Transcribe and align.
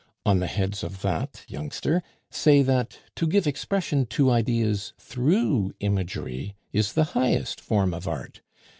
On 0.25 0.39
the 0.39 0.47
heads 0.47 0.81
of 0.83 1.03
that, 1.03 1.43
youngster, 1.47 2.01
say 2.31 2.63
that 2.63 2.97
to 3.15 3.27
give 3.27 3.45
expression 3.45 4.07
to 4.07 4.31
ideas 4.31 4.93
through 4.97 5.75
imagery 5.79 6.55
is 6.73 6.93
the 6.93 7.03
highest 7.13 7.61
form 7.61 7.93
of 7.93 8.07
art. 8.07 8.41